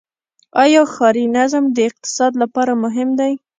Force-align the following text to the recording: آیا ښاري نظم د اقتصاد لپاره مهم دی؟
آیا 0.63 0.81
ښاري 0.93 1.25
نظم 1.37 1.63
د 1.75 1.77
اقتصاد 1.89 2.33
لپاره 2.41 2.73
مهم 2.83 3.09
دی؟ 3.19 3.33